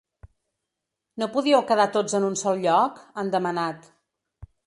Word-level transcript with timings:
“No 1.23 1.27
podíeu 1.35 1.61
quedar 1.73 1.85
tots 1.99 2.17
en 2.21 2.25
un 2.31 2.39
sol 2.43 2.65
lloc?”, 2.65 2.99
han 3.23 3.31
demanat. 3.37 3.87